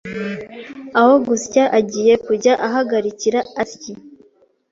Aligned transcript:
aho 0.99 1.13
gusya 1.27 1.63
agiye 1.79 2.13
kujya 2.25 2.53
ahagarikira 2.67 3.39
asyi 3.61 3.93